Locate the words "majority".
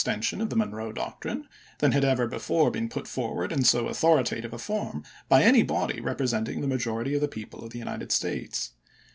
6.67-7.13